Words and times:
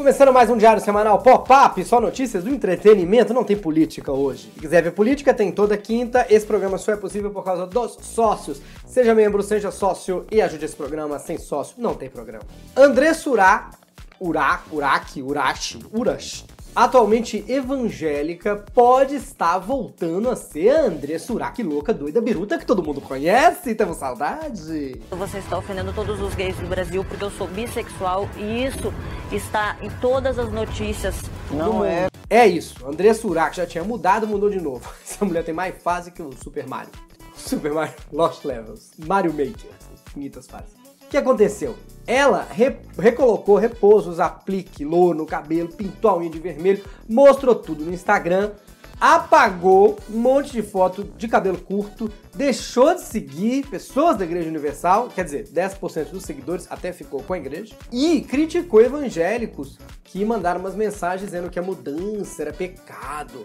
Começando 0.00 0.32
mais 0.32 0.48
um 0.48 0.56
diário 0.56 0.82
semanal 0.82 1.18
pop-up, 1.18 1.84
só 1.84 2.00
notícias 2.00 2.42
do 2.42 2.48
entretenimento, 2.48 3.34
não 3.34 3.44
tem 3.44 3.54
política 3.54 4.10
hoje. 4.10 4.50
Se 4.54 4.60
quiser 4.60 4.82
ver 4.82 4.92
política, 4.92 5.34
tem 5.34 5.52
toda 5.52 5.76
quinta. 5.76 6.26
Esse 6.30 6.46
programa 6.46 6.78
só 6.78 6.92
é 6.92 6.96
possível 6.96 7.30
por 7.30 7.44
causa 7.44 7.66
dos 7.66 7.98
sócios. 8.00 8.62
Seja 8.86 9.14
membro, 9.14 9.42
seja 9.42 9.70
sócio 9.70 10.24
e 10.30 10.40
ajude 10.40 10.64
esse 10.64 10.74
programa. 10.74 11.18
Sem 11.18 11.36
sócio, 11.36 11.74
não 11.76 11.92
tem 11.92 12.08
programa. 12.08 12.44
André 12.74 13.12
Surá, 13.12 13.72
Urá, 14.18 14.62
Uraki, 14.72 15.20
Urashi, 15.20 15.80
Urash, 15.92 16.46
atualmente 16.74 17.44
evangélica, 17.48 18.56
pode 18.74 19.14
estar 19.16 19.58
voltando 19.58 20.28
a 20.30 20.36
ser 20.36 20.70
a 20.70 20.82
André 20.86 21.18
Surak 21.18 21.62
louca, 21.62 21.92
doida, 21.92 22.20
biruta, 22.20 22.58
que 22.58 22.66
todo 22.66 22.82
mundo 22.82 23.00
conhece. 23.00 23.74
Temos 23.74 23.96
saudade. 23.98 25.00
Você 25.10 25.38
está 25.38 25.58
ofendendo 25.58 25.92
todos 25.92 26.20
os 26.20 26.34
gays 26.34 26.56
do 26.56 26.66
Brasil 26.66 27.04
porque 27.04 27.24
eu 27.24 27.30
sou 27.30 27.46
bissexual 27.48 28.28
e 28.36 28.64
isso 28.64 28.92
está 29.32 29.76
em 29.82 29.90
todas 30.00 30.38
as 30.38 30.50
notícias 30.52 31.14
Não 31.50 31.64
do 31.66 31.72
mundo. 31.74 31.84
é. 31.86 32.06
É 32.32 32.46
isso. 32.46 32.86
André 32.86 33.12
Surak 33.12 33.56
já 33.56 33.66
tinha 33.66 33.82
mudado, 33.82 34.24
mudou 34.26 34.48
de 34.48 34.60
novo. 34.60 34.88
Essa 35.04 35.24
mulher 35.24 35.44
tem 35.44 35.52
mais 35.52 35.74
fase 35.82 36.12
que 36.12 36.22
o 36.22 36.30
Super 36.40 36.64
Mario. 36.66 36.92
Super 37.34 37.72
Mario 37.72 37.94
Lost 38.12 38.44
Levels. 38.44 38.90
Mario 38.98 39.32
Maker. 39.32 39.70
Infinitas 40.06 40.46
fases. 40.46 40.79
Que 41.10 41.16
aconteceu? 41.16 41.74
Ela 42.06 42.46
re- 42.50 42.76
recolocou 42.98 43.56
repousos, 43.56 44.20
aplique, 44.20 44.84
louro 44.84 45.18
no 45.18 45.26
cabelo, 45.26 45.68
pintou 45.68 46.10
a 46.12 46.16
unha 46.16 46.30
de 46.30 46.38
vermelho, 46.38 46.84
mostrou 47.08 47.54
tudo 47.54 47.84
no 47.84 47.92
Instagram, 47.92 48.52
apagou 49.00 49.98
um 50.08 50.18
monte 50.18 50.52
de 50.52 50.62
foto 50.62 51.02
de 51.02 51.26
cabelo 51.26 51.58
curto, 51.58 52.10
deixou 52.34 52.94
de 52.94 53.00
seguir 53.00 53.66
pessoas 53.66 54.16
da 54.16 54.24
Igreja 54.24 54.48
Universal, 54.48 55.08
quer 55.14 55.24
dizer, 55.24 55.48
10% 55.48 56.10
dos 56.10 56.22
seguidores 56.22 56.66
até 56.70 56.92
ficou 56.92 57.22
com 57.22 57.32
a 57.32 57.38
igreja, 57.38 57.74
e 57.90 58.20
criticou 58.20 58.80
evangélicos 58.80 59.78
que 60.04 60.24
mandaram 60.24 60.60
umas 60.60 60.74
mensagens 60.76 61.30
dizendo 61.30 61.50
que 61.50 61.58
a 61.58 61.62
mudança 61.62 62.42
era 62.42 62.52
pecado 62.52 63.42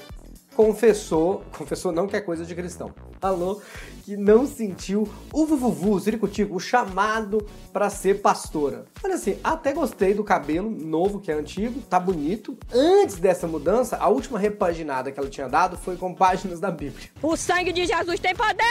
confessou, 0.55 1.43
confessou 1.57 1.91
não 1.91 2.07
que 2.07 2.15
é 2.15 2.21
coisa 2.21 2.45
de 2.45 2.55
cristão, 2.55 2.89
falou 3.19 3.61
que 4.03 4.15
não 4.15 4.45
sentiu 4.45 5.07
o 5.33 5.45
vuvuvu, 5.45 5.93
o 5.93 5.99
ziricutico, 5.99 6.55
o 6.55 6.59
chamado 6.59 7.45
pra 7.73 7.89
ser 7.89 8.21
pastora. 8.21 8.85
Olha 9.03 9.15
assim, 9.15 9.37
até 9.43 9.73
gostei 9.73 10.13
do 10.13 10.23
cabelo 10.23 10.69
novo, 10.69 11.19
que 11.19 11.31
é 11.31 11.35
antigo, 11.35 11.81
tá 11.89 11.99
bonito. 11.99 12.57
Antes 12.71 13.15
dessa 13.15 13.47
mudança, 13.47 13.97
a 13.97 14.07
última 14.07 14.37
repaginada 14.37 15.11
que 15.11 15.19
ela 15.19 15.29
tinha 15.29 15.49
dado 15.49 15.75
foi 15.77 15.97
com 15.97 16.13
páginas 16.13 16.59
da 16.59 16.69
Bíblia. 16.69 17.09
O 17.21 17.35
sangue 17.35 17.73
de 17.73 17.85
Jesus 17.85 18.19
tem 18.19 18.35
poder! 18.35 18.63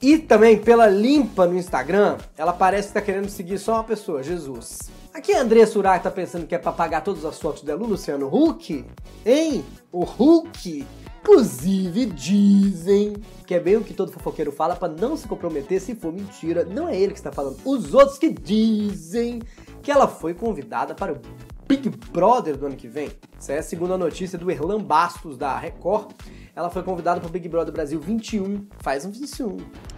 E 0.00 0.18
também, 0.18 0.58
pela 0.58 0.86
limpa 0.88 1.46
no 1.46 1.56
Instagram, 1.56 2.18
ela 2.36 2.52
parece 2.52 2.88
que 2.88 2.94
tá 2.94 3.00
querendo 3.00 3.30
seguir 3.30 3.58
só 3.58 3.74
uma 3.74 3.84
pessoa, 3.84 4.22
Jesus. 4.22 4.78
Aqui 5.14 5.32
a 5.32 5.40
André 5.40 5.64
Surak 5.64 6.02
tá 6.04 6.10
pensando 6.10 6.46
que 6.46 6.54
é 6.54 6.58
pra 6.58 6.70
pagar 6.70 7.00
todas 7.00 7.24
as 7.24 7.40
fotos 7.40 7.62
dela, 7.62 7.82
o 7.82 7.86
Luciano 7.86 8.28
Huck? 8.28 8.84
Hein? 9.24 9.64
O 9.90 10.02
Huck? 10.02 10.84
Inclusive, 11.28 12.06
dizem 12.06 13.14
que 13.44 13.52
é 13.52 13.58
bem 13.58 13.74
o 13.74 13.82
que 13.82 13.92
todo 13.92 14.12
fofoqueiro 14.12 14.52
fala 14.52 14.76
pra 14.76 14.86
não 14.86 15.16
se 15.16 15.26
comprometer 15.26 15.80
se 15.80 15.92
for 15.96 16.12
mentira. 16.12 16.64
Não 16.64 16.88
é 16.88 16.96
ele 16.96 17.12
que 17.12 17.18
está 17.18 17.32
falando, 17.32 17.58
os 17.64 17.92
outros 17.92 18.16
que 18.16 18.30
dizem 18.30 19.42
que 19.82 19.90
ela 19.90 20.06
foi 20.06 20.34
convidada 20.34 20.94
para 20.94 21.14
o 21.14 21.20
Big 21.66 21.88
Brother 22.12 22.56
do 22.56 22.66
ano 22.66 22.76
que 22.76 22.86
vem. 22.86 23.10
Essa 23.36 23.54
é 23.54 23.58
a 23.58 23.62
segunda 23.64 23.98
notícia 23.98 24.38
do 24.38 24.48
Erlan 24.48 24.80
Bastos 24.80 25.36
da 25.36 25.58
Record. 25.58 26.12
Ela 26.54 26.70
foi 26.70 26.84
convidada 26.84 27.18
para 27.18 27.28
o 27.28 27.32
Big 27.32 27.48
Brother 27.48 27.74
Brasil 27.74 27.98
21, 27.98 28.64
faz 28.78 29.04
um 29.04 29.10
21 29.10 29.56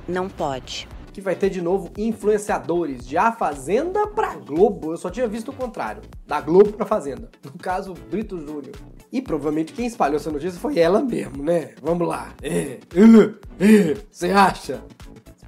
Não 0.09 0.31
pode. 0.31 0.89
que 1.13 1.21
vai 1.21 1.37
ter 1.37 1.51
de 1.51 1.61
novo 1.61 1.91
influenciadores 1.99 3.07
de 3.07 3.19
A 3.19 3.33
Fazenda 3.33 4.07
pra 4.07 4.35
Globo. 4.35 4.93
Eu 4.93 4.97
só 4.97 5.11
tinha 5.11 5.29
visto 5.29 5.51
o 5.51 5.55
contrário, 5.55 6.01
da 6.27 6.41
Globo 6.41 6.73
pra 6.73 6.87
Fazenda. 6.87 7.31
No 7.45 7.53
caso, 7.59 7.93
Brito 7.93 8.39
Júnior. 8.39 8.73
E 9.11 9.23
provavelmente 9.23 9.73
quem 9.73 9.87
espalhou 9.87 10.17
essa 10.17 10.31
notícia 10.31 10.59
foi 10.61 10.79
ela 10.79 11.03
mesmo, 11.03 11.43
né? 11.43 11.71
Vamos 11.83 12.07
lá. 12.07 12.35
É, 12.43 12.79
é, 12.95 13.65
é, 13.65 13.97
Você 14.11 14.31
acha? 14.31 14.83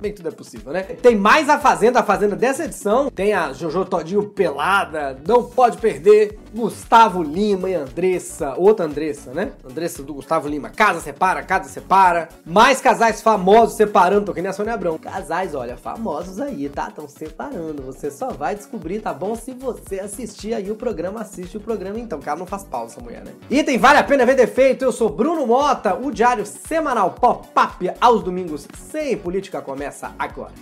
Bem 0.00 0.14
tudo 0.14 0.28
é 0.28 0.32
possível, 0.32 0.72
né? 0.72 0.82
Tem 0.82 1.14
mais 1.14 1.50
A 1.50 1.58
Fazenda, 1.58 2.00
a 2.00 2.02
Fazenda 2.02 2.34
dessa 2.34 2.64
edição. 2.64 3.10
Tem 3.10 3.34
a 3.34 3.52
Jojo 3.52 3.84
Todinho 3.84 4.30
pelada, 4.30 5.18
não 5.28 5.44
pode 5.44 5.76
perder. 5.76 6.38
Gustavo 6.52 7.22
Lima 7.22 7.70
e 7.70 7.74
Andressa, 7.74 8.54
outra 8.56 8.86
Andressa, 8.86 9.32
né? 9.32 9.52
Andressa 9.62 10.02
do 10.02 10.14
Gustavo 10.14 10.48
Lima. 10.48 10.70
Casa 10.70 11.00
separa, 11.00 11.42
casa 11.42 11.68
separa. 11.68 12.28
Mais 12.44 12.80
casais 12.80 13.20
famosos 13.20 13.76
separando, 13.76 14.26
tô 14.26 14.34
que 14.34 14.40
nem 14.40 14.50
a 14.50 14.52
Sônia 14.52 14.72
Abrão. 14.72 14.98
Casais, 14.98 15.54
olha, 15.54 15.76
famosos 15.76 16.40
aí, 16.40 16.68
tá? 16.68 16.88
Estão 16.88 17.06
separando. 17.06 17.82
Você 17.82 18.10
só 18.10 18.30
vai 18.30 18.54
descobrir, 18.56 19.00
tá 19.00 19.12
bom? 19.12 19.36
Se 19.36 19.52
você 19.52 20.00
assistir 20.00 20.54
aí 20.54 20.70
o 20.70 20.74
programa, 20.74 21.20
assiste 21.20 21.58
o 21.58 21.60
programa 21.60 22.00
então, 22.00 22.18
ela 22.24 22.36
não 22.36 22.46
faz 22.46 22.64
pausa, 22.64 22.94
essa 22.94 23.02
mulher, 23.02 23.22
né? 23.22 23.32
Item 23.50 23.78
vale 23.78 23.98
a 23.98 24.04
pena 24.04 24.24
ver 24.24 24.34
defeito. 24.34 24.84
Eu 24.84 24.92
sou 24.92 25.10
Bruno 25.10 25.46
Mota, 25.46 25.94
o 25.94 26.10
diário 26.10 26.46
semanal 26.46 27.12
pop-up 27.12 27.92
aos 28.00 28.24
domingos 28.24 28.66
sem 28.90 29.16
política 29.16 29.60
começa 29.60 29.89
agora. 30.18 30.54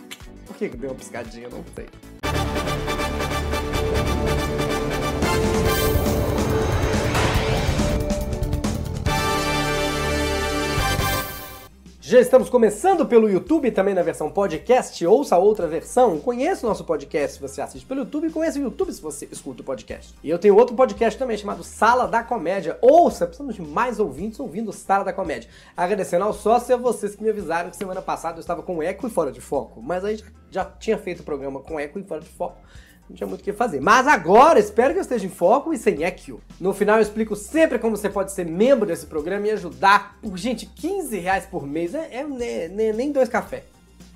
Por 0.47 0.57
que 0.57 0.69
deu 0.69 0.91
uma 0.91 0.97
piscadinha? 0.97 1.49
Não 1.49 1.65
sei. 1.75 1.87
Já 12.09 12.19
estamos 12.19 12.49
começando 12.49 13.05
pelo 13.05 13.29
YouTube, 13.29 13.71
também 13.71 13.93
na 13.93 14.01
versão 14.01 14.31
podcast. 14.31 15.07
Ouça 15.07 15.37
a 15.37 15.39
outra 15.39 15.67
versão. 15.67 16.19
Conheça 16.19 16.65
o 16.65 16.69
nosso 16.71 16.83
podcast 16.83 17.37
se 17.37 17.39
você 17.39 17.61
assiste 17.61 17.85
pelo 17.85 18.01
YouTube 18.01 18.31
conheça 18.31 18.59
o 18.59 18.63
YouTube 18.63 18.91
se 18.95 19.03
você 19.03 19.29
escuta 19.31 19.61
o 19.61 19.65
podcast. 19.65 20.15
E 20.25 20.31
eu 20.31 20.39
tenho 20.39 20.57
outro 20.57 20.75
podcast 20.75 21.19
também 21.19 21.37
chamado 21.37 21.63
Sala 21.63 22.09
da 22.09 22.23
Comédia. 22.23 22.79
Ouça, 22.81 23.27
precisamos 23.27 23.57
de 23.57 23.61
mais 23.61 24.01
ouvintes 24.01 24.41
ouvindo 24.41 24.73
Sala 24.73 25.05
da 25.05 25.13
Comédia. 25.13 25.51
Agradecendo 25.77 26.25
ao 26.25 26.33
sócio 26.33 26.73
e 26.73 26.73
a 26.73 26.79
vocês 26.79 27.15
que 27.15 27.23
me 27.23 27.29
avisaram 27.29 27.69
que 27.69 27.77
semana 27.77 28.01
passada 28.01 28.39
eu 28.39 28.41
estava 28.41 28.63
com 28.63 28.83
eco 28.83 29.07
e 29.07 29.11
fora 29.11 29.31
de 29.31 29.43
foco. 29.43 29.83
Mas 29.83 30.03
aí 30.03 30.17
já, 30.17 30.25
já 30.51 30.65
tinha 30.65 30.97
feito 30.97 31.21
o 31.21 31.25
programa 31.25 31.61
com 31.61 31.79
eco 31.79 31.99
e 31.99 32.05
fora 32.05 32.23
de 32.23 32.31
foco. 32.31 32.57
Não 33.09 33.17
tinha 33.17 33.27
muito 33.27 33.41
o 33.41 33.45
que 33.45 33.53
fazer. 33.53 33.81
Mas 33.81 34.07
agora, 34.07 34.59
espero 34.59 34.93
que 34.93 34.99
eu 34.99 35.03
esteja 35.03 35.25
em 35.27 35.31
foco 35.31 35.73
e 35.73 35.79
sem 35.79 36.03
equio. 36.03 36.41
No 36.61 36.75
final 36.75 36.97
eu 36.97 37.03
explico 37.03 37.35
sempre 37.35 37.79
como 37.79 37.97
você 37.97 38.11
pode 38.11 38.33
ser 38.33 38.45
membro 38.45 38.87
desse 38.87 39.07
programa 39.07 39.47
e 39.47 39.51
ajudar 39.53 40.19
gente, 40.35 40.67
15 40.67 41.19
reais 41.19 41.47
por 41.47 41.67
mês. 41.67 41.95
É, 41.95 42.17
é- 42.17 42.25
né- 42.69 42.93
nem 42.93 43.11
dois 43.11 43.29
cafés 43.29 43.65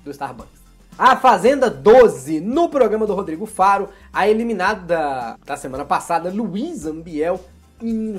do 0.03 0.11
Starbucks. 0.11 0.61
A 0.97 1.15
Fazenda 1.17 1.71
12, 1.71 2.39
no 2.39 2.69
programa 2.69 3.07
do 3.07 3.15
Rodrigo 3.15 3.47
Faro, 3.47 3.89
a 4.13 4.27
eliminada 4.29 5.35
da 5.43 5.57
semana 5.57 5.83
passada, 5.83 6.29
Luísa 6.29 6.91
Ambiel, 6.91 7.39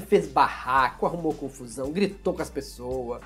fez 0.08 0.26
barraco, 0.26 1.06
arrumou 1.06 1.32
confusão, 1.32 1.92
gritou 1.92 2.34
com 2.34 2.42
as 2.42 2.50
pessoas. 2.50 3.20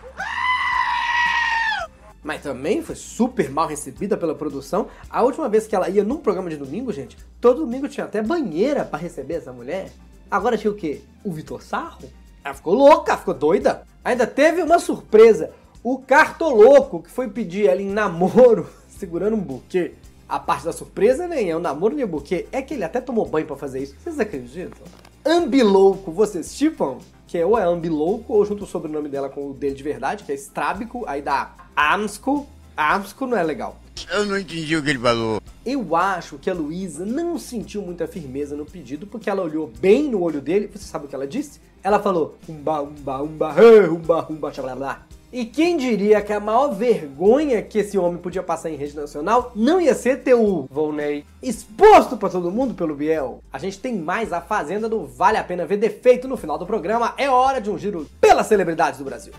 Mas 2.23 2.43
também 2.43 2.83
foi 2.83 2.95
super 2.95 3.51
mal 3.51 3.67
recebida 3.67 4.17
pela 4.17 4.35
produção. 4.35 4.89
A 5.09 5.23
última 5.23 5.49
vez 5.49 5.67
que 5.67 5.75
ela 5.75 5.89
ia 5.89 6.03
num 6.03 6.19
programa 6.19 6.51
de 6.51 6.57
domingo, 6.57 6.93
gente, 6.93 7.17
todo 7.41 7.61
domingo 7.61 7.89
tinha 7.89 8.07
até 8.07 8.21
banheira 8.23 8.85
pra 8.85 8.99
receber 8.99 9.35
essa 9.35 9.53
mulher. 9.53 9.91
Agora 10.31 10.59
tinha 10.59 10.71
o 10.71 10.75
quê? 10.75 11.01
O 11.25 11.33
Vitor 11.33 11.63
Sarro? 11.63 12.11
Ela 12.45 12.55
ficou 12.55 12.75
louca, 12.75 13.17
ficou 13.17 13.35
doida. 13.35 13.83
Ainda 14.05 14.27
teve 14.27 14.63
uma 14.63 14.79
surpresa. 14.79 15.51
O 15.83 15.99
Cartoloco, 15.99 17.03
que 17.03 17.11
foi 17.11 17.29
pedir 17.29 17.69
ela 17.69 17.81
em 17.81 17.89
namoro, 17.89 18.69
segurando 18.89 19.37
um 19.37 19.41
buquê. 19.41 19.95
A 20.29 20.39
parte 20.39 20.65
da 20.67 20.73
surpresa 20.73 21.27
nem 21.27 21.51
é 21.51 21.57
o 21.57 21.61
namoro 21.61 21.95
nem 21.95 22.05
o 22.05 22.09
buquê, 22.09 22.47
é 22.53 22.61
que 22.61 22.75
ele 22.75 22.85
até 22.85 23.01
tomou 23.01 23.25
banho 23.25 23.47
pra 23.47 23.57
fazer 23.57 23.83
isso. 23.83 23.97
Vocês 23.99 24.21
acreditam? 24.21 24.87
Ambilouco, 25.29 26.11
vocês 26.11 26.57
chipam? 26.57 26.97
Que 27.27 27.37
é 27.37 27.45
ou 27.45 27.59
é 27.59 27.63
Ambilouco 27.63 28.33
ou 28.33 28.47
junto 28.47 28.65
o 28.65 28.67
sobrenome 28.67 29.11
dela 29.11 29.29
com 29.29 29.51
o 29.51 29.53
dele 29.53 29.75
de 29.75 29.83
verdade, 29.83 30.25
que 30.25 30.33
é 30.33 30.35
Strábico, 30.35 31.05
aí 31.07 31.21
dá 31.21 31.55
Amsco. 31.77 32.49
Amsco 32.75 33.27
não 33.27 33.37
é 33.37 33.43
legal. 33.43 33.79
Eu 34.11 34.25
não 34.25 34.39
entendi 34.39 34.75
o 34.75 34.83
que 34.83 34.89
ele 34.89 34.99
falou. 34.99 35.39
Eu 35.67 35.95
acho 35.95 36.39
que 36.39 36.49
a 36.49 36.55
Luísa 36.55 37.05
não 37.05 37.39
sentiu 37.39 37.83
muita 37.83 38.09
firmeza 38.09 38.57
no 38.57 38.65
pedido, 38.65 39.07
porque 39.07 39.29
ela 39.29 39.43
olhou 39.43 39.67
bem 39.67 40.09
no 40.09 40.23
olho 40.23 40.41
dele. 40.41 40.71
Você 40.73 40.87
sabe 40.87 41.05
o 41.05 41.09
que 41.09 41.15
ela 41.15 41.27
disse? 41.27 41.61
Ela 41.83 42.01
falou: 42.01 42.39
umba, 42.49 42.81
umba, 42.81 43.23
umba, 43.23 43.55
hey, 43.59 43.85
umba, 43.93 44.27
umba, 44.31 44.51
blá, 44.51 44.75
blá. 44.75 45.07
E 45.31 45.45
quem 45.45 45.77
diria 45.77 46.23
que 46.23 46.33
a 46.33 46.41
maior 46.41 46.69
vergonha 46.69 47.61
que 47.61 47.81
esse 47.81 47.99
homem 47.99 48.19
podia 48.19 48.43
passar 48.43 48.71
em 48.71 48.77
rede 48.77 48.97
nacional 48.97 49.53
não 49.55 49.79
ia 49.79 49.95
ser 49.95 50.23
ter 50.23 50.33
o 50.33 50.67
Volney 50.71 51.23
exposto 51.43 52.17
pra 52.17 52.31
todo 52.31 52.51
mundo 52.51 52.73
pelo 52.73 52.95
Biel? 52.95 53.43
A 53.53 53.59
gente 53.59 53.79
tem 53.79 53.95
mais 53.95 54.33
a 54.33 54.41
Fazenda 54.41 54.89
do 54.89 55.05
Vale 55.05 55.37
a 55.37 55.45
Pena 55.45 55.67
Ver 55.67 55.77
Defeito 55.77 56.27
no 56.27 56.39
final 56.39 56.57
do 56.57 56.65
programa. 56.65 57.13
É 57.19 57.29
hora 57.29 57.61
de 57.61 57.71
um 57.71 57.77
giro 57.77 58.07
pelas 58.19 58.47
celebridades 58.47 58.99
do 58.99 59.05
Brasil. 59.05 59.35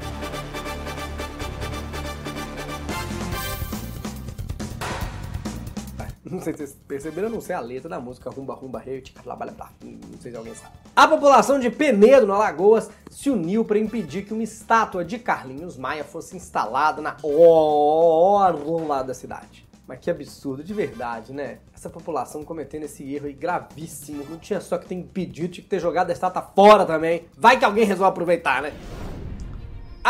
Não 6.32 6.40
sei 6.40 6.54
se 6.54 6.60
vocês 6.60 6.78
perceberam, 6.88 7.30
não 7.30 7.42
sei 7.42 7.56
a 7.56 7.60
letra 7.60 7.90
da 7.90 8.00
música 8.00 8.30
Rumba 8.30 8.54
Rumba 8.54 8.84
blá. 9.24 9.72
Não 9.82 10.20
sei 10.20 10.32
se 10.32 10.38
alguém 10.38 10.54
sabe. 10.54 10.74
A 10.96 11.08
população 11.08 11.60
de 11.60 11.72
Penedo, 11.72 12.28
no 12.28 12.34
Alagoas, 12.34 12.90
se 13.10 13.32
uniu 13.32 13.66
para 13.66 13.80
impedir 13.80 14.26
que 14.26 14.34
uma 14.34 14.44
estátua 14.44 15.04
de 15.04 15.18
Carlinhos 15.18 15.76
Maia 15.76 16.04
fosse 16.04 16.38
instalada 16.38 17.02
na 17.02 17.18
orla 17.24 19.04
da 19.04 19.14
cidade. 19.14 19.68
Mas 19.88 20.00
que 20.00 20.12
absurdo, 20.12 20.64
de 20.64 20.72
verdade, 20.72 21.34
né? 21.34 21.58
Essa 21.74 21.90
população 21.90 22.44
cometendo 22.44 22.84
esse 22.84 23.12
erro 23.12 23.26
aí 23.26 23.34
gravíssimo. 23.34 24.24
Não 24.30 24.38
tinha 24.38 24.62
só 24.62 24.78
que 24.78 24.86
ter 24.86 24.94
impedido, 24.94 25.48
tinha 25.48 25.64
que 25.64 25.70
ter 25.70 25.80
jogado 25.80 26.12
a 26.12 26.14
estátua 26.14 26.44
fora 26.44 26.86
também. 26.86 27.26
Vai 27.36 27.58
que 27.58 27.66
alguém 27.66 27.86
resolve 27.86 28.12
aproveitar, 28.12 28.62
né? 28.62 28.72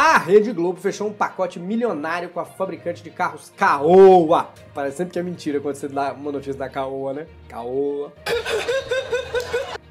A 0.01 0.17
Rede 0.17 0.53
Globo 0.53 0.79
fechou 0.79 1.09
um 1.09 1.11
pacote 1.11 1.59
milionário 1.59 2.29
com 2.29 2.39
a 2.39 2.45
fabricante 2.45 3.03
de 3.03 3.09
carros 3.09 3.51
Caoa. 3.57 4.47
Parece 4.73 4.95
sempre 4.95 5.11
que 5.11 5.19
é 5.19 5.21
mentira 5.21 5.59
quando 5.59 5.75
você 5.75 5.89
dá 5.89 6.13
uma 6.13 6.31
notícia 6.31 6.53
da 6.53 6.69
Caoa, 6.69 7.11
né? 7.11 7.27
Caoa. 7.49 8.13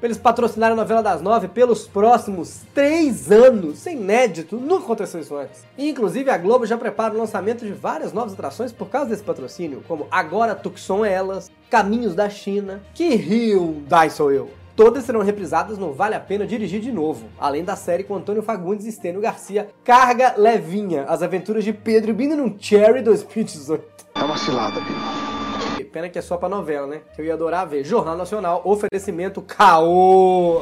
Eles 0.01 0.17
patrocinaram 0.17 0.73
a 0.73 0.77
novela 0.77 1.03
das 1.03 1.21
nove 1.21 1.47
pelos 1.47 1.87
próximos 1.87 2.61
três 2.73 3.31
anos. 3.31 3.77
Isso 3.77 3.89
é 3.89 3.91
inédito, 3.91 4.57
nunca 4.57 4.85
aconteceu 4.85 5.19
isso 5.19 5.35
antes. 5.35 5.63
Inclusive, 5.77 6.31
a 6.31 6.39
Globo 6.39 6.65
já 6.65 6.75
prepara 6.75 7.13
o 7.13 7.17
lançamento 7.19 7.63
de 7.63 7.71
várias 7.71 8.11
novas 8.11 8.33
atrações 8.33 8.71
por 8.71 8.89
causa 8.89 9.11
desse 9.11 9.21
patrocínio, 9.21 9.83
como 9.87 10.07
Agora 10.09 10.55
Tucson 10.55 11.05
Elas, 11.05 11.51
Caminhos 11.69 12.15
da 12.15 12.31
China, 12.31 12.81
Que 12.95 13.09
Hyundai 13.13 14.09
Sou 14.09 14.31
Eu. 14.31 14.58
Todas 14.79 15.03
serão 15.03 15.21
reprisadas 15.21 15.77
no 15.77 15.91
Vale 15.91 16.15
a 16.15 16.21
Pena 16.21 16.47
Dirigir 16.47 16.79
de 16.79 16.89
Novo, 16.89 17.27
além 17.37 17.65
da 17.65 17.75
série 17.75 18.01
com 18.01 18.15
Antônio 18.15 18.41
Fagundes 18.41 18.85
e 18.85 18.89
Estênio 18.89 19.19
Garcia, 19.19 19.67
Carga 19.83 20.35
Levinha, 20.37 21.03
as 21.03 21.21
aventuras 21.21 21.65
de 21.65 21.73
Pedro 21.73 22.13
Bino 22.13 22.37
num 22.37 22.57
Cherry 22.57 23.01
2018. 23.01 23.83
É 24.15 24.23
uma 24.23 24.37
cilada, 24.37 24.79
Bino. 24.79 25.89
Pena 25.91 26.07
que 26.07 26.17
é 26.17 26.21
só 26.21 26.37
pra 26.37 26.47
novela, 26.47 26.87
né? 26.87 27.01
Que 27.13 27.19
eu 27.19 27.25
ia 27.25 27.33
adorar 27.33 27.67
ver. 27.67 27.83
Jornal 27.83 28.15
Nacional, 28.15 28.61
oferecimento 28.63 29.41
Caô. 29.41 30.61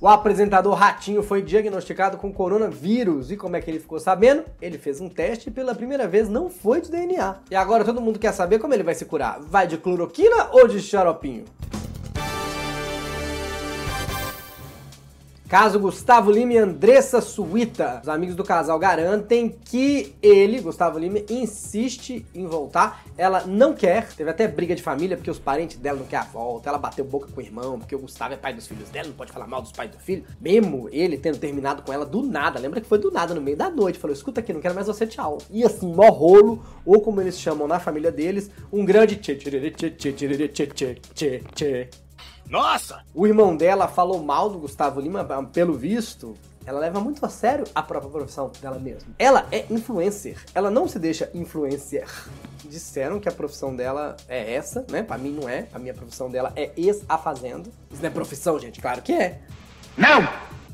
O 0.00 0.08
apresentador 0.08 0.72
Ratinho 0.72 1.22
foi 1.22 1.42
diagnosticado 1.42 2.16
com 2.16 2.32
coronavírus. 2.32 3.30
E 3.30 3.36
como 3.36 3.54
é 3.54 3.60
que 3.60 3.70
ele 3.70 3.80
ficou 3.80 4.00
sabendo? 4.00 4.44
Ele 4.62 4.78
fez 4.78 4.98
um 4.98 5.10
teste 5.10 5.50
e 5.50 5.52
pela 5.52 5.74
primeira 5.74 6.08
vez 6.08 6.30
não 6.30 6.48
foi 6.48 6.80
de 6.80 6.90
DNA. 6.90 7.36
E 7.50 7.54
agora 7.54 7.84
todo 7.84 8.00
mundo 8.00 8.18
quer 8.18 8.32
saber 8.32 8.58
como 8.60 8.72
ele 8.72 8.82
vai 8.82 8.94
se 8.94 9.04
curar. 9.04 9.40
Vai 9.42 9.66
de 9.66 9.76
cloroquina 9.76 10.48
ou 10.52 10.66
de 10.66 10.80
xaropinho? 10.80 11.44
Caso 15.48 15.78
Gustavo 15.78 16.30
Lima 16.30 16.54
e 16.54 16.58
Andressa 16.58 17.20
Suíta. 17.20 18.00
Os 18.02 18.08
amigos 18.08 18.34
do 18.34 18.42
casal 18.42 18.78
garantem 18.78 19.54
que 19.64 20.14
ele, 20.22 20.58
Gustavo 20.60 20.98
Lima, 20.98 21.18
insiste 21.28 22.24
em 22.34 22.46
voltar. 22.46 23.04
Ela 23.16 23.44
não 23.46 23.74
quer. 23.74 24.08
Teve 24.14 24.30
até 24.30 24.48
briga 24.48 24.74
de 24.74 24.82
família 24.82 25.18
porque 25.18 25.30
os 25.30 25.38
parentes 25.38 25.76
dela 25.76 25.98
não 25.98 26.06
querem 26.06 26.26
a 26.26 26.30
volta. 26.30 26.70
Ela 26.70 26.78
bateu 26.78 27.04
boca 27.04 27.28
com 27.30 27.40
o 27.40 27.44
irmão 27.44 27.78
porque 27.78 27.94
o 27.94 27.98
Gustavo 27.98 28.32
é 28.32 28.36
pai 28.38 28.54
dos 28.54 28.66
filhos 28.66 28.88
dela, 28.88 29.08
não 29.08 29.14
pode 29.14 29.32
falar 29.32 29.46
mal 29.46 29.60
dos 29.60 29.70
pais 29.70 29.90
do 29.90 29.98
filho. 29.98 30.24
Mesmo 30.40 30.88
ele 30.90 31.18
tendo 31.18 31.38
terminado 31.38 31.82
com 31.82 31.92
ela 31.92 32.06
do 32.06 32.22
nada. 32.22 32.58
Lembra 32.58 32.80
que 32.80 32.88
foi 32.88 32.98
do 32.98 33.10
nada, 33.10 33.34
no 33.34 33.42
meio 33.42 33.56
da 33.56 33.68
noite. 33.68 33.98
Falou: 33.98 34.16
escuta 34.16 34.40
aqui, 34.40 34.52
não 34.52 34.62
quero 34.62 34.74
mais 34.74 34.86
você, 34.86 35.06
tchau. 35.06 35.38
E 35.50 35.62
assim, 35.62 35.92
mó 35.92 36.08
rolo, 36.08 36.64
ou 36.86 37.02
como 37.02 37.20
eles 37.20 37.38
chamam 37.38 37.68
na 37.68 37.78
família 37.78 38.10
deles, 38.10 38.50
um 38.72 38.84
grande 38.84 39.16
tchê 39.16 39.34
tchê 39.36 39.50
tchê 39.50 39.90
tchê 39.90 40.12
tchê 40.12 40.48
tchê 40.48 40.66
tchê 40.66 40.94
tchê 41.14 41.42
tchê 41.54 42.03
Nossa! 42.48 43.02
o 43.14 43.26
irmão 43.26 43.56
dela 43.56 43.88
falou 43.88 44.22
mal 44.22 44.50
do 44.50 44.58
Gustavo 44.58 45.00
Lima, 45.00 45.24
pelo 45.52 45.74
visto. 45.74 46.34
Ela 46.66 46.80
leva 46.80 46.98
muito 46.98 47.24
a 47.24 47.28
sério 47.28 47.64
a 47.74 47.82
própria 47.82 48.10
profissão 48.10 48.50
dela 48.60 48.78
mesma. 48.78 49.08
Ela 49.18 49.46
é 49.52 49.66
influencer. 49.70 50.42
Ela 50.54 50.70
não 50.70 50.88
se 50.88 50.98
deixa 50.98 51.30
influencer. 51.34 52.08
Disseram 52.64 53.20
que 53.20 53.28
a 53.28 53.32
profissão 53.32 53.76
dela 53.76 54.16
é 54.26 54.54
essa, 54.54 54.84
né? 54.90 55.02
Pra 55.02 55.18
mim 55.18 55.30
não 55.30 55.48
é. 55.48 55.68
A 55.74 55.78
minha 55.78 55.92
profissão 55.92 56.30
dela 56.30 56.52
é 56.56 56.70
ex-a 56.76 57.18
fazenda. 57.18 57.68
Isso 57.90 58.00
não 58.00 58.08
é 58.08 58.12
profissão, 58.12 58.58
gente? 58.58 58.80
Claro 58.80 59.02
que 59.02 59.12
é. 59.12 59.42
Não! 59.96 60.26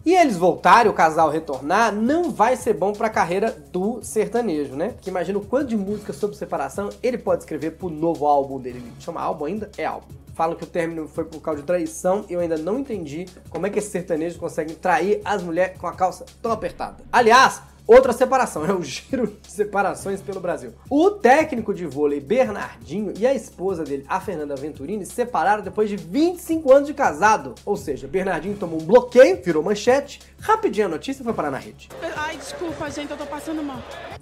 E 0.05 0.14
eles 0.14 0.37
voltarem, 0.37 0.91
o 0.91 0.94
casal 0.94 1.29
retornar, 1.29 1.94
não 1.94 2.31
vai 2.31 2.56
ser 2.56 2.73
bom 2.73 2.93
pra 2.93 3.11
carreira 3.11 3.55
do 3.70 4.02
sertanejo, 4.02 4.75
né? 4.75 4.91
Porque 4.91 5.11
imagina 5.11 5.38
o 5.38 5.44
quanto 5.44 5.69
de 5.69 5.76
música 5.76 6.12
sobre 6.12 6.37
separação 6.37 6.88
ele 7.02 7.19
pode 7.19 7.43
escrever 7.43 7.73
pro 7.73 7.91
novo 7.91 8.26
álbum 8.26 8.58
dele. 8.58 8.79
Ele 8.79 8.93
chama 8.99 9.20
álbum 9.20 9.44
ainda? 9.44 9.70
É 9.76 9.85
álbum. 9.85 10.06
Falam 10.35 10.56
que 10.56 10.64
o 10.64 10.67
término 10.67 11.06
foi 11.06 11.25
por 11.25 11.41
causa 11.43 11.61
de 11.61 11.67
traição 11.67 12.25
e 12.31 12.32
eu 12.32 12.41
ainda 12.41 12.56
não 12.56 12.79
entendi 12.79 13.26
como 13.50 13.67
é 13.67 13.70
que 13.70 13.79
esses 13.79 13.93
sertanejos 13.93 14.38
conseguem 14.38 14.75
trair 14.75 15.20
as 15.23 15.43
mulheres 15.43 15.76
com 15.76 15.87
a 15.87 15.93
calça 15.93 16.25
tão 16.41 16.50
apertada. 16.50 16.97
Aliás, 17.12 17.61
Outra 17.86 18.12
separação, 18.12 18.64
é 18.64 18.72
o 18.72 18.82
giro 18.82 19.26
de 19.26 19.50
separações 19.50 20.20
pelo 20.20 20.40
Brasil. 20.40 20.72
O 20.88 21.10
técnico 21.10 21.74
de 21.74 21.86
vôlei 21.86 22.20
Bernardinho 22.20 23.12
e 23.18 23.26
a 23.26 23.34
esposa 23.34 23.84
dele, 23.84 24.04
a 24.08 24.20
Fernanda 24.20 24.54
Venturini, 24.56 25.04
se 25.04 25.12
separaram 25.12 25.62
depois 25.62 25.88
de 25.88 25.96
25 25.96 26.72
anos 26.72 26.86
de 26.86 26.94
casado. 26.94 27.54
Ou 27.64 27.76
seja, 27.76 28.06
Bernardinho 28.06 28.56
tomou 28.56 28.80
um 28.80 28.84
bloqueio, 28.84 29.40
virou 29.42 29.62
manchete, 29.62 30.20
rapidinho 30.40 30.86
a 30.86 30.90
notícia 30.90 31.24
foi 31.24 31.32
parar 31.32 31.50
na 31.50 31.58
rede. 31.58 31.88
Ai, 32.16 32.36
desculpa, 32.36 32.90
gente, 32.90 33.10
eu 33.10 33.16
tô 33.16 33.26
passando 33.26 33.62
mal. 33.62 33.78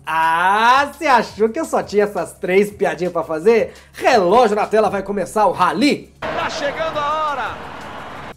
Ah, 0.06 0.90
você 0.92 1.06
achou 1.06 1.48
que 1.48 1.60
eu 1.60 1.64
só 1.64 1.82
tinha 1.82 2.04
essas 2.04 2.32
três 2.34 2.70
piadinhas 2.70 3.12
pra 3.12 3.22
fazer? 3.22 3.74
Relógio 3.92 4.56
na 4.56 4.66
tela 4.66 4.88
vai 4.88 5.02
começar 5.02 5.46
o 5.46 5.52
rally. 5.52 6.12
Tá 6.20 6.48
chegando 6.48 6.98
a 6.98 7.30
hora! 7.30 7.67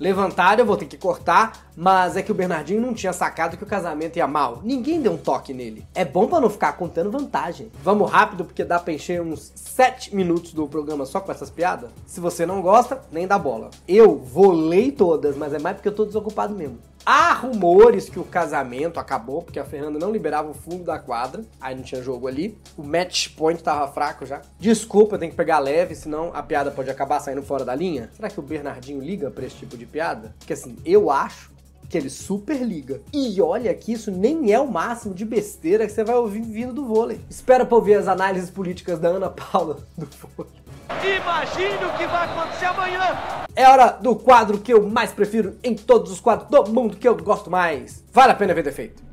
Levantaram, 0.01 0.61
eu 0.61 0.65
vou 0.65 0.77
ter 0.77 0.87
que 0.87 0.97
cortar, 0.97 1.67
mas 1.77 2.17
é 2.17 2.23
que 2.23 2.31
o 2.31 2.33
Bernardinho 2.33 2.81
não 2.81 2.91
tinha 2.91 3.13
sacado 3.13 3.55
que 3.55 3.63
o 3.63 3.67
casamento 3.67 4.17
ia 4.17 4.25
mal. 4.25 4.59
Ninguém 4.63 4.99
deu 4.99 5.11
um 5.11 5.17
toque 5.17 5.53
nele. 5.53 5.85
É 5.93 6.03
bom 6.03 6.25
pra 6.25 6.41
não 6.41 6.49
ficar 6.49 6.73
contando 6.73 7.11
vantagem. 7.11 7.71
Vamos 7.83 8.09
rápido, 8.09 8.43
porque 8.43 8.63
dá 8.63 8.79
pra 8.79 8.93
encher 8.93 9.21
uns 9.21 9.51
7 9.53 10.15
minutos 10.15 10.53
do 10.53 10.67
programa 10.67 11.05
só 11.05 11.19
com 11.19 11.31
essas 11.31 11.51
piadas. 11.51 11.91
Se 12.07 12.19
você 12.19 12.47
não 12.47 12.63
gosta, 12.63 12.99
nem 13.11 13.27
dá 13.27 13.37
bola. 13.37 13.69
Eu 13.87 14.17
vou 14.17 14.51
ler 14.51 14.93
todas, 14.93 15.37
mas 15.37 15.53
é 15.53 15.59
mais 15.59 15.75
porque 15.75 15.89
eu 15.89 15.95
tô 15.95 16.03
desocupado 16.03 16.55
mesmo. 16.55 16.79
Há 17.05 17.33
rumores 17.33 18.09
que 18.09 18.19
o 18.19 18.23
casamento 18.23 18.99
acabou, 18.99 19.41
porque 19.41 19.59
a 19.59 19.65
Fernanda 19.65 19.97
não 19.97 20.11
liberava 20.11 20.49
o 20.49 20.53
fundo 20.53 20.83
da 20.83 20.99
quadra, 20.99 21.43
aí 21.59 21.75
não 21.75 21.81
tinha 21.83 22.01
jogo 22.01 22.27
ali. 22.27 22.57
O 22.77 22.83
match 22.83 23.29
point 23.35 23.61
tava 23.61 23.91
fraco 23.91 24.25
já. 24.25 24.41
Desculpa, 24.59 25.17
tem 25.17 25.29
que 25.29 25.35
pegar 25.35 25.59
leve, 25.59 25.95
senão 25.95 26.31
a 26.33 26.43
piada 26.43 26.69
pode 26.69 26.89
acabar 26.91 27.19
saindo 27.19 27.41
fora 27.41 27.65
da 27.65 27.73
linha. 27.73 28.09
Será 28.15 28.29
que 28.29 28.39
o 28.39 28.43
Bernardinho 28.43 29.01
liga 29.01 29.31
pra 29.31 29.45
esse 29.45 29.55
tipo 29.55 29.75
de 29.75 29.85
piada? 29.85 30.35
Porque 30.37 30.53
assim, 30.53 30.77
eu 30.85 31.09
acho 31.09 31.49
que 31.89 31.97
ele 31.97 32.09
super 32.09 32.61
liga. 32.61 33.01
E 33.11 33.41
olha 33.41 33.73
que 33.73 33.91
isso 33.91 34.11
nem 34.11 34.53
é 34.53 34.59
o 34.59 34.71
máximo 34.71 35.13
de 35.13 35.25
besteira 35.25 35.85
que 35.85 35.91
você 35.91 36.03
vai 36.03 36.15
ouvir 36.15 36.41
vindo 36.41 36.71
do 36.71 36.85
vôlei. 36.85 37.19
Espera 37.29 37.65
pra 37.65 37.75
ouvir 37.75 37.95
as 37.95 38.07
análises 38.07 38.49
políticas 38.49 38.99
da 38.99 39.09
Ana 39.09 39.29
Paula 39.29 39.77
do 39.97 40.05
vôlei. 40.05 40.53
Imagine 41.03 41.85
o 41.85 41.97
que 41.97 42.07
vai 42.07 42.25
acontecer 42.29 42.65
amanhã! 42.65 43.40
É 43.55 43.67
hora 43.67 43.97
do 44.01 44.15
quadro 44.15 44.57
que 44.57 44.73
eu 44.73 44.87
mais 44.87 45.11
prefiro 45.11 45.55
em 45.63 45.75
todos 45.75 46.11
os 46.11 46.19
quadros 46.19 46.49
do 46.49 46.71
mundo 46.71 46.95
que 46.95 47.07
eu 47.07 47.15
gosto 47.17 47.49
mais. 47.49 48.03
Vale 48.13 48.31
a 48.31 48.35
pena 48.35 48.53
ver 48.53 48.63
defeito. 48.63 49.03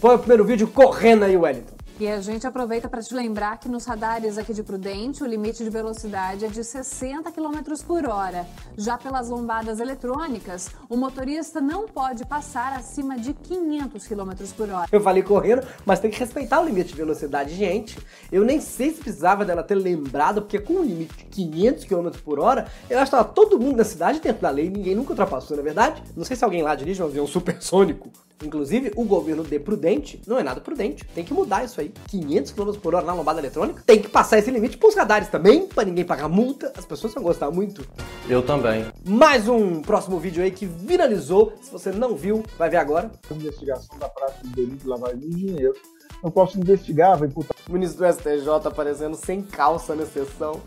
Põe 0.00 0.14
o 0.14 0.18
primeiro 0.18 0.44
vídeo 0.44 0.68
correndo 0.68 1.24
aí, 1.24 1.36
Wellington. 1.36 1.77
E 2.00 2.06
a 2.06 2.20
gente 2.20 2.46
aproveita 2.46 2.88
para 2.88 3.02
te 3.02 3.12
lembrar 3.12 3.58
que 3.58 3.68
nos 3.68 3.84
radares 3.84 4.38
aqui 4.38 4.54
de 4.54 4.62
Prudente 4.62 5.20
o 5.20 5.26
limite 5.26 5.64
de 5.64 5.68
velocidade 5.68 6.44
é 6.44 6.48
de 6.48 6.62
60 6.62 7.32
km 7.32 7.58
por 7.84 8.08
hora. 8.08 8.46
Já 8.76 8.96
pelas 8.96 9.28
lombadas 9.28 9.80
eletrônicas, 9.80 10.70
o 10.88 10.96
motorista 10.96 11.60
não 11.60 11.88
pode 11.88 12.24
passar 12.24 12.72
acima 12.72 13.18
de 13.18 13.34
500 13.34 14.06
km 14.06 14.30
por 14.56 14.70
hora. 14.70 14.86
Eu 14.92 15.00
falei 15.00 15.24
correndo, 15.24 15.66
mas 15.84 15.98
tem 15.98 16.08
que 16.08 16.20
respeitar 16.20 16.60
o 16.60 16.64
limite 16.64 16.90
de 16.90 16.94
velocidade, 16.94 17.52
gente. 17.52 17.98
Eu 18.30 18.44
nem 18.44 18.60
sei 18.60 18.92
se 18.92 19.00
precisava 19.00 19.44
dela 19.44 19.64
ter 19.64 19.74
lembrado, 19.74 20.42
porque 20.42 20.60
com 20.60 20.74
o 20.74 20.84
limite 20.84 21.16
de 21.16 21.24
500 21.24 21.84
km 21.84 22.10
por 22.24 22.38
hora, 22.38 22.68
eu 22.88 22.96
acho 23.00 23.10
que 23.10 23.34
todo 23.34 23.58
mundo 23.58 23.78
na 23.78 23.84
cidade 23.84 24.20
dentro 24.20 24.42
da 24.42 24.50
lei, 24.50 24.70
ninguém 24.70 24.94
nunca 24.94 25.10
ultrapassou, 25.10 25.56
não 25.56 25.64
é 25.64 25.64
verdade? 25.64 26.00
Não 26.16 26.24
sei 26.24 26.36
se 26.36 26.44
alguém 26.44 26.62
lá 26.62 26.76
dirige 26.76 27.02
um 27.02 27.06
avião 27.06 27.26
supersônico. 27.26 28.08
Inclusive, 28.42 28.92
o 28.94 29.04
governo 29.04 29.42
de 29.42 29.58
prudente 29.58 30.20
não 30.26 30.38
é 30.38 30.42
nada 30.42 30.60
prudente. 30.60 31.04
Tem 31.14 31.24
que 31.24 31.34
mudar 31.34 31.64
isso 31.64 31.80
aí. 31.80 31.92
500 32.08 32.52
km 32.52 32.72
por 32.80 32.94
hora 32.94 33.04
na 33.04 33.12
lombada 33.12 33.40
eletrônica. 33.40 33.82
Tem 33.84 34.00
que 34.00 34.08
passar 34.08 34.38
esse 34.38 34.50
limite 34.50 34.76
pros 34.76 34.94
radares 34.94 35.28
também, 35.28 35.66
pra 35.66 35.84
ninguém 35.84 36.04
pagar 36.04 36.28
multa. 36.28 36.72
As 36.76 36.84
pessoas 36.84 37.14
vão 37.14 37.22
gostar 37.22 37.50
muito. 37.50 37.86
Eu 38.28 38.42
também. 38.42 38.86
Mais 39.04 39.48
um 39.48 39.82
próximo 39.82 40.18
vídeo 40.18 40.42
aí 40.42 40.50
que 40.50 40.66
viralizou. 40.66 41.52
Se 41.60 41.70
você 41.70 41.90
não 41.90 42.14
viu, 42.14 42.44
vai 42.56 42.70
ver 42.70 42.76
agora. 42.76 43.10
investigação 43.30 43.98
da 43.98 44.08
prática 44.08 44.46
de 44.46 44.54
delito 44.54 44.84
de 44.84 44.88
lavagem 44.88 45.18
de 45.18 45.28
dinheiro. 45.30 45.74
Não 46.22 46.30
posso 46.30 46.58
investigar, 46.58 47.16
vai 47.16 47.28
imputar 47.28 47.56
O 47.68 47.72
ministro 47.72 48.04
do 48.04 48.12
STJ 48.12 48.48
aparecendo 48.64 49.14
sem 49.14 49.42
calça 49.42 49.94
na 49.94 50.04
sessão. 50.04 50.60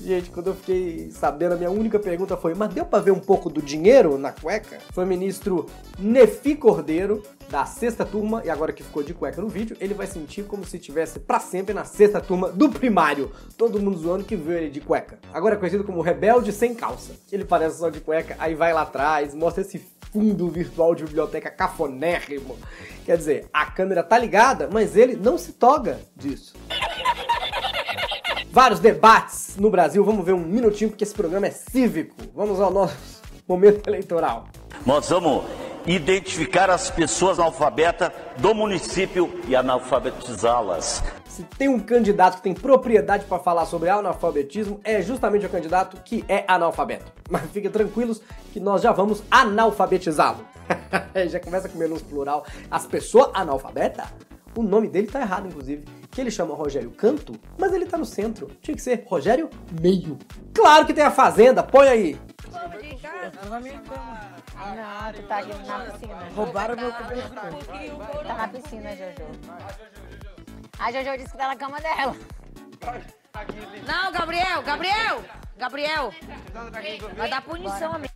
Gente, 0.00 0.30
quando 0.30 0.48
eu 0.48 0.54
fiquei 0.54 1.10
sabendo, 1.10 1.54
a 1.54 1.56
minha 1.56 1.70
única 1.70 1.98
pergunta 1.98 2.36
foi: 2.36 2.54
mas 2.54 2.72
deu 2.72 2.84
pra 2.84 2.98
ver 2.98 3.10
um 3.10 3.18
pouco 3.18 3.48
do 3.48 3.62
dinheiro 3.62 4.18
na 4.18 4.30
cueca? 4.30 4.78
Foi 4.92 5.04
o 5.04 5.06
ministro 5.06 5.66
Nefi 5.98 6.54
Cordeiro, 6.54 7.22
da 7.48 7.64
sexta 7.64 8.04
turma, 8.04 8.42
e 8.44 8.50
agora 8.50 8.72
que 8.72 8.82
ficou 8.82 9.02
de 9.02 9.14
cueca 9.14 9.40
no 9.40 9.48
vídeo, 9.48 9.76
ele 9.80 9.94
vai 9.94 10.06
sentir 10.06 10.44
como 10.44 10.64
se 10.64 10.76
estivesse 10.76 11.18
pra 11.18 11.40
sempre 11.40 11.72
na 11.72 11.84
sexta 11.84 12.20
turma 12.20 12.50
do 12.50 12.68
primário. 12.68 13.32
Todo 13.56 13.80
mundo 13.80 13.98
zoando 13.98 14.24
que 14.24 14.36
viu 14.36 14.52
ele 14.52 14.70
de 14.70 14.80
cueca. 14.80 15.18
Agora 15.32 15.54
é 15.54 15.58
conhecido 15.58 15.84
como 15.84 16.02
rebelde 16.02 16.52
sem 16.52 16.74
calça. 16.74 17.12
Ele 17.32 17.44
parece 17.44 17.78
só 17.78 17.88
de 17.88 18.00
cueca, 18.00 18.36
aí 18.38 18.54
vai 18.54 18.72
lá 18.72 18.82
atrás, 18.82 19.34
mostra 19.34 19.62
esse 19.62 19.78
fundo 20.12 20.48
virtual 20.48 20.94
de 20.94 21.04
biblioteca 21.04 21.50
cafonérrimo. 21.50 22.56
Quer 23.04 23.16
dizer, 23.16 23.48
a 23.52 23.66
câmera 23.66 24.02
tá 24.02 24.18
ligada, 24.18 24.68
mas 24.72 24.96
ele 24.96 25.16
não 25.16 25.38
se 25.38 25.52
toga 25.52 26.00
disso. 26.16 26.54
Vários 28.56 28.80
debates 28.80 29.54
no 29.58 29.68
Brasil, 29.68 30.02
vamos 30.02 30.24
ver 30.24 30.32
um 30.32 30.38
minutinho 30.38 30.88
porque 30.88 31.04
esse 31.04 31.12
programa 31.12 31.46
é 31.46 31.50
cívico. 31.50 32.16
Vamos 32.34 32.58
ao 32.58 32.70
nosso 32.70 32.96
momento 33.46 33.86
eleitoral. 33.86 34.48
Nós 34.86 35.10
vamos 35.10 35.44
identificar 35.86 36.70
as 36.70 36.90
pessoas 36.90 37.38
analfabetas 37.38 38.10
do 38.38 38.54
município 38.54 39.30
e 39.46 39.54
analfabetizá-las. 39.54 41.04
Se 41.26 41.42
tem 41.42 41.68
um 41.68 41.78
candidato 41.78 42.38
que 42.38 42.44
tem 42.44 42.54
propriedade 42.54 43.26
para 43.26 43.38
falar 43.38 43.66
sobre 43.66 43.90
analfabetismo, 43.90 44.80
é 44.82 45.02
justamente 45.02 45.44
o 45.44 45.50
candidato 45.50 45.98
que 46.02 46.24
é 46.26 46.42
analfabeto. 46.48 47.12
Mas 47.28 47.42
fiquem 47.50 47.70
tranquilos 47.70 48.22
que 48.54 48.58
nós 48.58 48.80
já 48.80 48.90
vamos 48.90 49.22
analfabetizá-lo. 49.30 50.46
já 51.28 51.38
começa 51.40 51.68
com 51.68 51.76
menos 51.76 52.00
plural. 52.00 52.46
As 52.70 52.86
pessoas 52.86 53.28
analfabetas? 53.34 54.06
O 54.56 54.62
nome 54.62 54.88
dele 54.88 55.08
tá 55.08 55.20
errado, 55.20 55.46
inclusive. 55.46 55.84
Que 56.16 56.22
ele 56.22 56.30
chama 56.30 56.54
Rogério 56.54 56.90
Canto, 56.92 57.38
mas 57.58 57.74
ele 57.74 57.84
tá 57.84 57.98
no 57.98 58.06
centro. 58.06 58.46
Tinha 58.62 58.74
que 58.74 58.80
ser 58.80 59.04
Rogério 59.06 59.50
Meio. 59.82 60.18
Claro 60.54 60.86
que 60.86 60.94
tem 60.94 61.04
a 61.04 61.10
Fazenda, 61.10 61.62
põe 61.62 61.88
aí. 61.88 62.18
Não, 64.54 65.12
tu 65.12 65.22
tá 65.28 65.36
aqui 65.36 65.54
na 65.66 65.80
piscina. 65.80 66.28
Roubaram 66.34 66.74
meu 66.74 66.90
cobertor. 66.90 68.24
Tá 68.26 68.34
na 68.34 68.48
piscina, 68.48 68.96
Jojo. 68.96 69.28
A 70.78 70.90
Jojo 70.90 71.18
disse 71.18 71.32
que 71.32 71.36
tá 71.36 71.48
na 71.48 71.56
cama 71.56 71.78
dela. 71.82 72.16
Não, 73.86 74.10
Gabriel, 74.10 74.62
Gabriel! 74.62 75.22
Gabriel! 75.58 76.14
Vai 77.14 77.28
dar 77.28 77.42
punição, 77.42 77.92
amigo. 77.92 78.15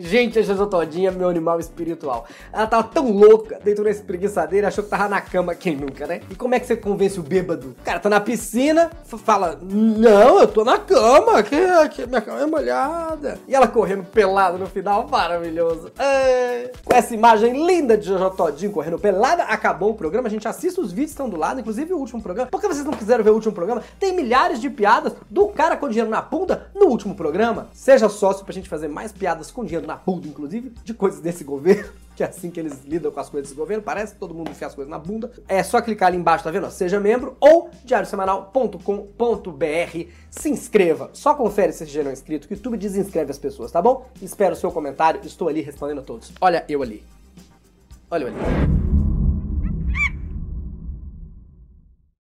Gente, 0.00 0.38
a 0.38 0.42
Jojo 0.42 0.66
Todinha, 0.66 1.10
meu 1.10 1.28
animal 1.28 1.58
espiritual. 1.58 2.24
Ela 2.52 2.66
tava 2.66 2.84
tão 2.84 3.10
louca 3.10 3.58
dentro 3.62 3.82
dessa 3.82 4.02
preguiçadeira, 4.02 4.68
achou 4.68 4.84
que 4.84 4.90
tava 4.90 5.08
na 5.08 5.20
cama, 5.20 5.54
quem 5.54 5.76
nunca, 5.76 6.06
né? 6.06 6.20
E 6.30 6.36
como 6.36 6.54
é 6.54 6.60
que 6.60 6.66
você 6.66 6.76
convence 6.76 7.18
o 7.18 7.22
bêbado? 7.22 7.74
Cara 7.84 7.98
tá 7.98 8.08
na 8.08 8.20
piscina, 8.20 8.90
fala, 9.04 9.58
não, 9.60 10.40
eu 10.40 10.46
tô 10.46 10.64
na 10.64 10.78
cama, 10.78 11.42
que, 11.42 11.56
que 11.90 12.06
minha 12.06 12.20
cama 12.20 12.42
é 12.42 12.46
molhada. 12.46 13.38
E 13.48 13.54
ela 13.54 13.66
correndo 13.66 14.04
pelada 14.04 14.56
no 14.56 14.66
final, 14.66 15.08
maravilhoso. 15.08 15.90
É. 15.98 16.70
Com 16.84 16.94
essa 16.94 17.12
imagem 17.12 17.66
linda 17.66 17.96
de 17.96 18.06
Jojo 18.06 18.30
Todinho 18.30 18.70
correndo 18.70 18.98
pelada, 19.00 19.44
acabou 19.44 19.90
o 19.90 19.94
programa. 19.94 20.28
A 20.28 20.30
gente 20.30 20.46
assiste 20.46 20.80
os 20.80 20.92
vídeos, 20.92 21.10
estão 21.10 21.28
do 21.28 21.36
lado, 21.36 21.58
inclusive 21.58 21.92
o 21.92 21.98
último 21.98 22.22
programa. 22.22 22.48
Por 22.50 22.60
que 22.60 22.68
vocês 22.68 22.84
não 22.84 22.92
quiseram 22.92 23.24
ver 23.24 23.30
o 23.30 23.34
último 23.34 23.52
programa? 23.52 23.82
Tem 23.98 24.14
milhares 24.14 24.60
de 24.60 24.70
piadas 24.70 25.12
do 25.28 25.48
cara 25.48 25.76
com 25.76 25.88
dinheiro 25.88 26.08
na 26.08 26.22
bunda 26.22 26.68
no 26.72 26.86
último 26.86 27.16
programa. 27.16 27.66
Seja 27.72 28.08
sócio 28.08 28.44
pra 28.44 28.54
gente 28.54 28.68
fazer 28.68 28.86
mais 28.86 29.10
piadas 29.10 29.50
com 29.50 29.64
dinheiro 29.64 29.87
na 29.88 29.96
bunda, 29.96 30.28
inclusive, 30.28 30.70
de 30.84 30.92
coisas 30.92 31.20
desse 31.20 31.42
governo, 31.42 31.90
que 32.14 32.22
é 32.22 32.26
assim 32.26 32.50
que 32.50 32.60
eles 32.60 32.84
lidam 32.84 33.10
com 33.10 33.18
as 33.18 33.30
coisas 33.30 33.48
desse 33.48 33.58
governo, 33.58 33.82
parece 33.82 34.12
que 34.12 34.20
todo 34.20 34.34
mundo 34.34 34.50
enfia 34.50 34.66
as 34.66 34.74
coisas 34.74 34.90
na 34.90 34.98
bunda. 34.98 35.32
É 35.48 35.62
só 35.62 35.80
clicar 35.80 36.08
ali 36.08 36.18
embaixo, 36.18 36.44
tá 36.44 36.50
vendo? 36.50 36.70
Seja 36.70 37.00
membro 37.00 37.36
ou 37.40 37.70
diariosemanal.com.br. 37.84 40.08
Se 40.30 40.50
inscreva. 40.50 41.10
Só 41.14 41.34
confere 41.34 41.72
se 41.72 41.86
já 41.86 42.02
não 42.02 42.10
é 42.10 42.12
inscrito, 42.12 42.46
que 42.46 42.54
o 42.54 42.56
YouTube 42.56 42.76
desinscreve 42.76 43.30
as 43.30 43.38
pessoas, 43.38 43.72
tá 43.72 43.80
bom? 43.80 44.06
Espero 44.20 44.52
o 44.52 44.56
seu 44.56 44.70
comentário, 44.70 45.20
estou 45.24 45.48
ali 45.48 45.62
respondendo 45.62 46.00
a 46.00 46.02
todos. 46.02 46.30
Olha 46.40 46.64
eu 46.68 46.82
ali. 46.82 47.02
Olha 48.10 48.24
eu 48.24 48.28
ali. 48.28 48.87